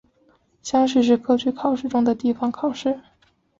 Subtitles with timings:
[0.63, 2.99] 乡试是科举考试中的地方考试。